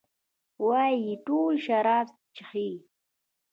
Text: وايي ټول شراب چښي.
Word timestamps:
وايي 0.67 1.13
ټول 1.25 1.53
شراب 1.65 2.07
چښي. 2.35 2.69